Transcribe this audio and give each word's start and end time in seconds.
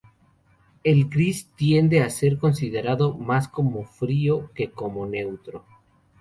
El 0.83 1.07
gris 1.09 1.51
tiende 1.55 2.01
a 2.01 2.09
ser 2.09 2.39
considerado 2.39 3.13
más 3.13 3.47
como 3.47 3.83
frío 3.85 4.49
que 4.55 4.71
como 4.71 5.05
neutro. 5.05 5.63